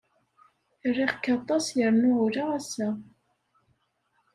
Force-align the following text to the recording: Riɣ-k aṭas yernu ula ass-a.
Riɣ-k 0.95 1.25
aṭas 1.35 1.65
yernu 1.77 2.11
ula 2.25 2.43
ass-a. 2.57 2.89